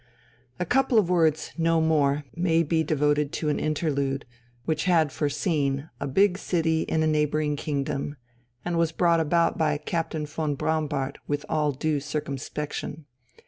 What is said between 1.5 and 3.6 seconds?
no more, may be devoted to an